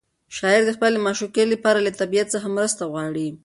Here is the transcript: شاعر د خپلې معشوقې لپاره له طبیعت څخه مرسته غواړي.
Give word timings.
شاعر 0.37 0.61
د 0.65 0.69
خپلې 0.77 0.97
معشوقې 1.05 1.43
لپاره 1.53 1.79
له 1.85 1.91
طبیعت 2.01 2.27
څخه 2.35 2.47
مرسته 2.55 2.81
غواړي. 2.91 3.27